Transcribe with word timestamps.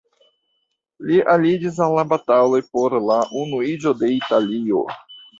Li 1.09 1.17
aliĝis 1.33 1.75
al 1.87 1.91
la 1.97 2.05
bataloj 2.13 2.61
por 2.77 2.95
la 3.09 3.17
unuiĝo 3.43 3.93
de 3.99 4.09
Italio. 4.15 4.81